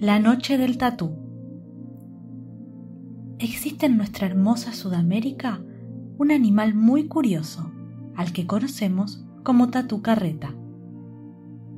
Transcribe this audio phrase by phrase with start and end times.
[0.00, 1.10] La noche del tatú.
[3.40, 5.60] Existe en nuestra hermosa Sudamérica
[6.18, 7.72] un animal muy curioso,
[8.14, 10.54] al que conocemos como tatú carreta.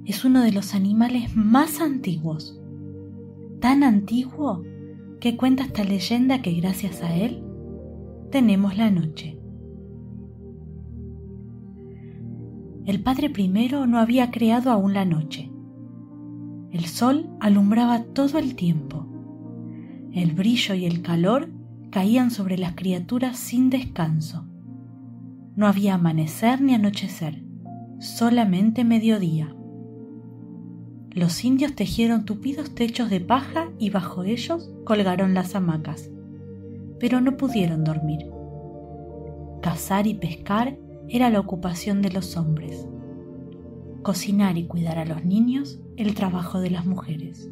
[0.04, 2.60] Es uno de los animales más antiguos,
[3.58, 4.64] tan antiguo
[5.18, 7.42] que cuenta esta leyenda que gracias a él
[8.30, 9.38] tenemos la noche.
[12.84, 15.49] El Padre primero no había creado aún la noche.
[16.72, 19.06] El sol alumbraba todo el tiempo.
[20.12, 21.50] El brillo y el calor
[21.90, 24.46] caían sobre las criaturas sin descanso.
[25.56, 27.42] No había amanecer ni anochecer,
[27.98, 29.54] solamente mediodía.
[31.10, 36.08] Los indios tejieron tupidos techos de paja y bajo ellos colgaron las hamacas,
[37.00, 38.30] pero no pudieron dormir.
[39.60, 40.78] Cazar y pescar
[41.08, 42.86] era la ocupación de los hombres.
[44.02, 47.50] Cocinar y cuidar a los niños el trabajo de las mujeres.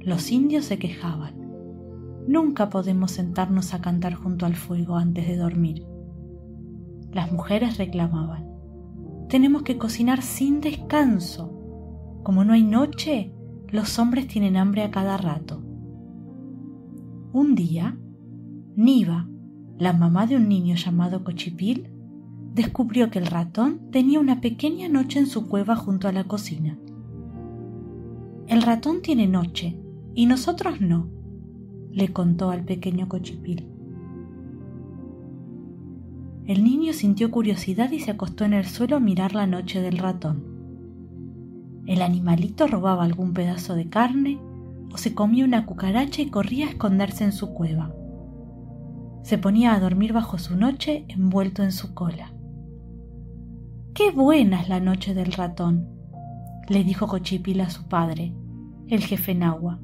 [0.00, 1.34] Los indios se quejaban.
[2.26, 5.86] Nunca podemos sentarnos a cantar junto al fuego antes de dormir.
[7.12, 8.46] Las mujeres reclamaban.
[9.28, 11.52] Tenemos que cocinar sin descanso.
[12.24, 13.32] Como no hay noche,
[13.68, 15.62] los hombres tienen hambre a cada rato.
[17.32, 17.96] Un día,
[18.74, 19.28] Niva,
[19.78, 21.90] la mamá de un niño llamado Cochipil,
[22.58, 26.76] descubrió que el ratón tenía una pequeña noche en su cueva junto a la cocina.
[28.48, 29.78] El ratón tiene noche
[30.12, 31.08] y nosotros no,
[31.92, 33.68] le contó al pequeño Cochipil.
[36.46, 39.98] El niño sintió curiosidad y se acostó en el suelo a mirar la noche del
[39.98, 40.42] ratón.
[41.86, 44.40] El animalito robaba algún pedazo de carne
[44.92, 47.94] o se comía una cucaracha y corría a esconderse en su cueva.
[49.22, 52.32] Se ponía a dormir bajo su noche envuelto en su cola.
[53.98, 55.88] Qué buena es la noche del ratón,
[56.68, 58.32] le dijo Cochipil a su padre,
[58.86, 59.80] el jefe Nahua.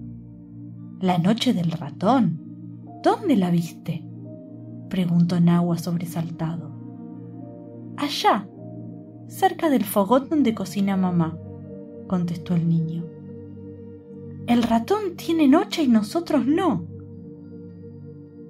[1.00, 2.40] ¿La noche del ratón?
[3.02, 4.06] ¿Dónde la viste?
[4.88, 6.70] preguntó Nahua sobresaltado.
[7.96, 8.46] Allá,
[9.26, 11.36] cerca del fogón donde cocina mamá,
[12.06, 13.04] contestó el niño.
[14.46, 16.84] El ratón tiene noche y nosotros no.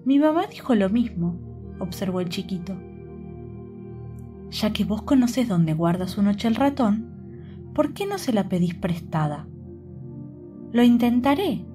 [0.04, 1.38] Mi mamá dijo lo mismo,
[1.80, 2.76] observó el chiquito
[4.54, 8.48] ya que vos conoces dónde guarda su noche el ratón, ¿por qué no se la
[8.48, 9.48] pedís prestada?
[10.72, 11.66] Lo intentaré,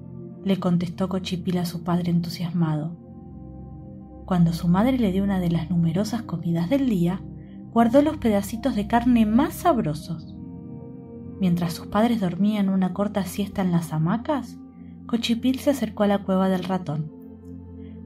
[0.44, 2.96] le contestó Cochipil a su padre entusiasmado.
[4.24, 7.20] Cuando su madre le dio una de las numerosas comidas del día,
[7.70, 10.34] guardó los pedacitos de carne más sabrosos.
[11.38, 14.58] Mientras sus padres dormían una corta siesta en las hamacas,
[15.06, 17.12] Cochipil se acercó a la cueva del ratón.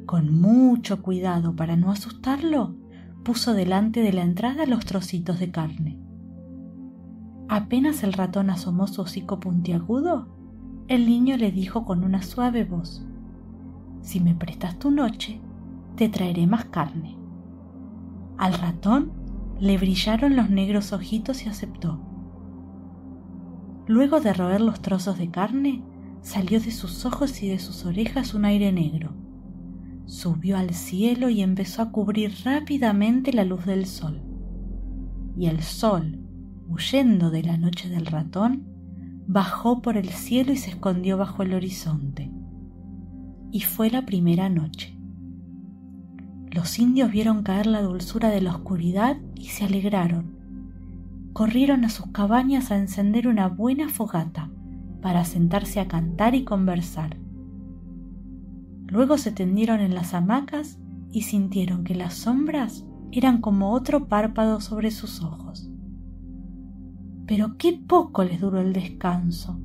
[0.04, 2.74] Con mucho cuidado para no asustarlo,
[3.24, 5.98] puso delante de la entrada los trocitos de carne.
[7.48, 10.28] Apenas el ratón asomó su hocico puntiagudo,
[10.88, 13.04] el niño le dijo con una suave voz,
[14.02, 15.40] Si me prestas tu noche,
[15.96, 17.16] te traeré más carne.
[18.36, 19.12] Al ratón
[19.58, 22.00] le brillaron los negros ojitos y aceptó.
[23.86, 25.82] Luego de roer los trozos de carne,
[26.20, 29.23] salió de sus ojos y de sus orejas un aire negro
[30.06, 34.22] subió al cielo y empezó a cubrir rápidamente la luz del sol.
[35.37, 36.19] Y el sol,
[36.69, 38.64] huyendo de la noche del ratón,
[39.26, 42.31] bajó por el cielo y se escondió bajo el horizonte.
[43.50, 44.97] Y fue la primera noche.
[46.50, 50.37] Los indios vieron caer la dulzura de la oscuridad y se alegraron.
[51.32, 54.50] Corrieron a sus cabañas a encender una buena fogata
[55.03, 57.23] para sentarse a cantar y conversar.
[58.94, 60.78] Luego se tendieron en las hamacas
[61.10, 65.69] y sintieron que las sombras eran como otro párpado sobre sus ojos.
[67.27, 69.59] Pero qué poco les duró el descanso.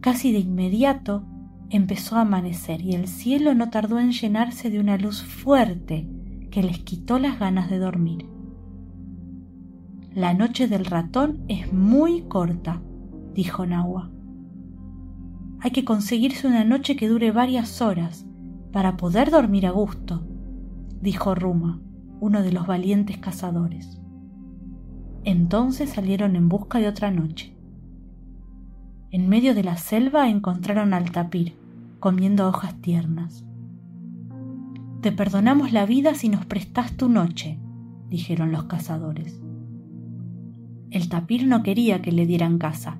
[0.00, 1.26] Casi de inmediato
[1.68, 6.08] empezó a amanecer y el cielo no tardó en llenarse de una luz fuerte
[6.50, 8.26] que les quitó las ganas de dormir.
[10.14, 12.80] La noche del ratón es muy corta,
[13.34, 14.10] dijo Nahua.
[15.60, 18.24] Hay que conseguirse una noche que dure varias horas
[18.72, 20.22] para poder dormir a gusto,
[21.00, 21.80] dijo Ruma,
[22.20, 24.00] uno de los valientes cazadores.
[25.24, 27.56] Entonces salieron en busca de otra noche.
[29.10, 31.56] En medio de la selva encontraron al tapir,
[31.98, 33.44] comiendo hojas tiernas.
[35.00, 37.58] Te perdonamos la vida si nos prestas tu noche,
[38.08, 39.40] dijeron los cazadores.
[40.90, 42.98] El tapir no quería que le dieran caza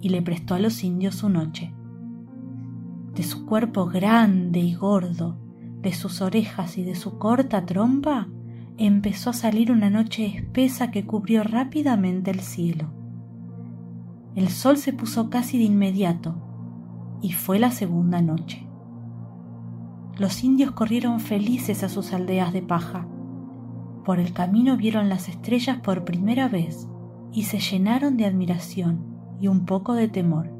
[0.00, 1.73] y le prestó a los indios su noche
[3.14, 5.38] de su cuerpo grande y gordo,
[5.80, 8.28] de sus orejas y de su corta trompa,
[8.76, 12.90] empezó a salir una noche espesa que cubrió rápidamente el cielo.
[14.34, 16.40] El sol se puso casi de inmediato,
[17.22, 18.66] Y fue la segunda noche.
[20.18, 23.08] Los indios corrieron felices a sus aldeas de paja.
[24.04, 26.86] Por el camino vieron las estrellas por primera vez
[27.32, 29.06] y se llenaron de admiración
[29.40, 30.53] y un poco de temor.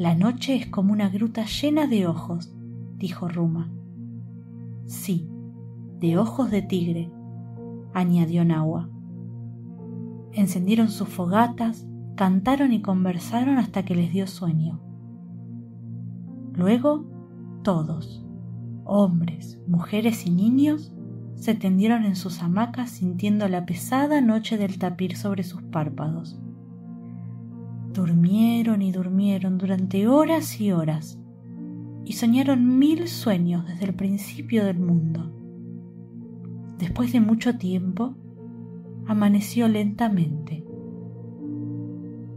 [0.00, 2.50] La noche es como una gruta llena de ojos,
[2.96, 3.70] dijo Ruma.
[4.86, 5.28] Sí,
[5.98, 7.10] de ojos de tigre,
[7.92, 8.88] añadió Nahua.
[10.32, 11.86] Encendieron sus fogatas,
[12.16, 14.80] cantaron y conversaron hasta que les dio sueño.
[16.54, 17.04] Luego,
[17.62, 18.24] todos,
[18.86, 20.94] hombres, mujeres y niños,
[21.34, 26.40] se tendieron en sus hamacas sintiendo la pesada noche del tapir sobre sus párpados.
[27.92, 31.18] Durmieron y durmieron durante horas y horas
[32.04, 35.30] y soñaron mil sueños desde el principio del mundo.
[36.78, 38.14] Después de mucho tiempo,
[39.06, 40.64] amaneció lentamente.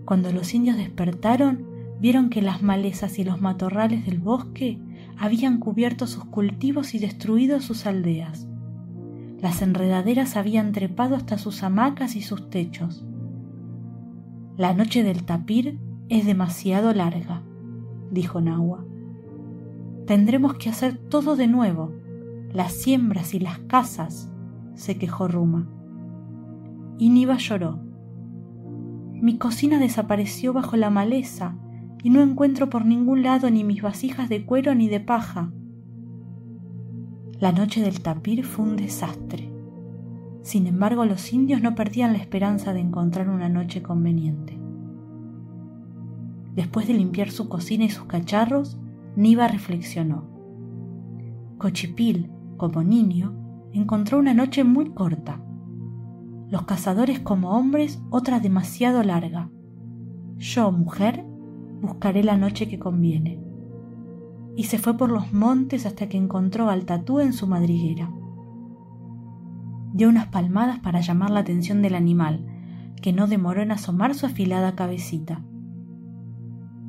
[0.05, 1.65] Cuando los indios despertaron,
[1.99, 4.79] vieron que las malezas y los matorrales del bosque
[5.17, 8.47] habían cubierto sus cultivos y destruido sus aldeas.
[9.39, 13.05] Las enredaderas habían trepado hasta sus hamacas y sus techos.
[14.55, 15.79] La noche del tapir
[16.09, 17.41] es demasiado larga,
[18.11, 18.85] dijo Nahua.
[20.05, 21.91] Tendremos que hacer todo de nuevo,
[22.51, 24.29] las siembras y las casas,
[24.75, 25.67] se quejó Ruma.
[26.99, 27.79] Y Niva lloró.
[29.13, 31.55] Mi cocina desapareció bajo la maleza
[32.03, 35.51] y no encuentro por ningún lado ni mis vasijas de cuero ni de paja.
[37.39, 39.52] La noche del tapir fue un desastre.
[40.43, 44.59] Sin embargo, los indios no perdían la esperanza de encontrar una noche conveniente.
[46.53, 48.77] Después de limpiar su cocina y sus cacharros,
[49.15, 50.29] Niva reflexionó.
[51.57, 53.33] Cochipil, como niño,
[53.71, 55.41] encontró una noche muy corta.
[56.49, 59.49] Los cazadores como hombres otra demasiado larga.
[60.37, 61.25] Yo, mujer,
[61.81, 63.43] buscaré la noche que conviene
[64.55, 68.11] y se fue por los montes hasta que encontró al tatú en su madriguera.
[69.93, 72.45] Dio unas palmadas para llamar la atención del animal,
[73.01, 75.43] que no demoró en asomar su afilada cabecita.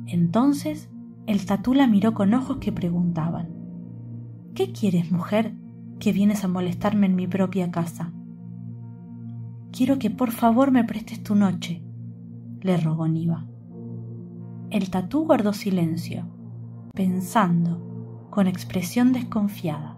[0.07, 0.89] Entonces
[1.27, 3.49] el tatú la miró con ojos que preguntaban
[4.53, 5.53] ¿Qué quieres, mujer,
[5.99, 8.11] que vienes a molestarme en mi propia casa?
[9.71, 11.83] Quiero que por favor me prestes tu noche,
[12.61, 13.45] le rogó Niva.
[14.69, 16.35] El tatú guardó silencio
[16.95, 19.94] pensando, con expresión desconfiada.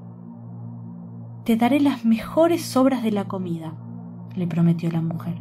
[1.48, 3.74] Te daré las mejores sobras de la comida,
[4.36, 5.36] le prometió la mujer.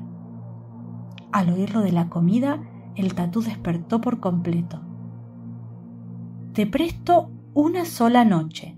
[1.33, 2.63] Al oírlo de la comida,
[2.95, 4.81] el tatú despertó por completo.
[6.53, 8.77] Te presto una sola noche,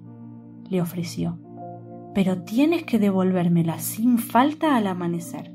[0.71, 1.39] le ofreció,
[2.15, 5.55] pero tienes que devolvérmela sin falta al amanecer.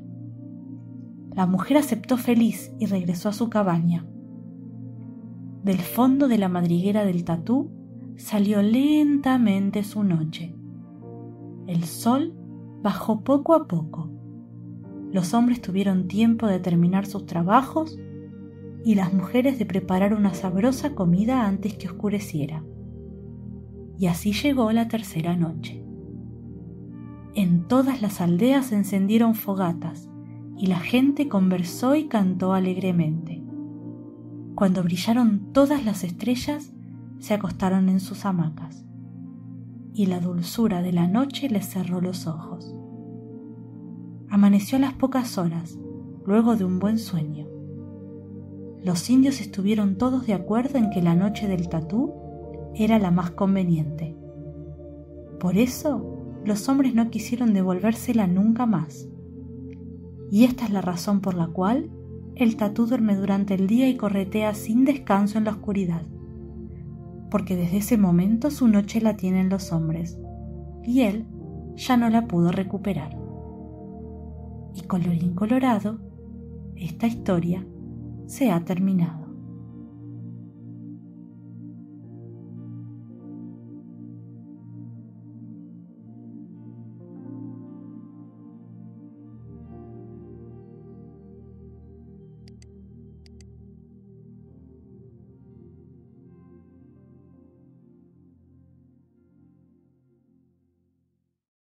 [1.32, 4.06] La mujer aceptó feliz y regresó a su cabaña.
[5.64, 7.72] Del fondo de la madriguera del tatú
[8.14, 10.54] salió lentamente su noche.
[11.66, 12.34] El sol
[12.82, 14.10] bajó poco a poco.
[15.12, 17.98] Los hombres tuvieron tiempo de terminar sus trabajos
[18.84, 22.62] y las mujeres de preparar una sabrosa comida antes que oscureciera.
[23.98, 25.82] Y así llegó la tercera noche.
[27.34, 30.10] En todas las aldeas se encendieron fogatas
[30.58, 33.42] y la gente conversó y cantó alegremente.
[34.54, 36.72] Cuando brillaron todas las estrellas,
[37.18, 38.83] se acostaron en sus hamacas,
[39.94, 42.74] y la dulzura de la noche les cerró los ojos.
[44.28, 45.78] Amaneció a las pocas horas,
[46.26, 47.46] luego de un buen sueño.
[48.82, 52.12] Los indios estuvieron todos de acuerdo en que la noche del tatú
[52.74, 54.16] era la más conveniente.
[55.38, 59.08] Por eso, los hombres no quisieron devolvérsela nunca más.
[60.30, 61.88] Y esta es la razón por la cual
[62.34, 66.02] el tatú duerme durante el día y corretea sin descanso en la oscuridad,
[67.34, 70.16] porque desde ese momento su noche la tienen los hombres,
[70.84, 71.26] y él
[71.74, 73.18] ya no la pudo recuperar.
[74.72, 75.98] Y colorín colorado,
[76.76, 77.66] esta historia
[78.26, 79.23] se ha terminado.